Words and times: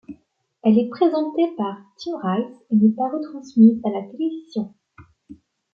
Elle 0.63 0.79
est 0.79 0.89
présentée 0.89 1.45
par 1.57 1.77
Tim 1.99 2.17
Rice 2.19 2.47
et 2.71 2.75
n'est 2.75 2.89
pas 2.95 3.07
retransmise 3.07 3.79
à 3.85 3.89
la 3.91 4.01
télévision. 4.01 4.73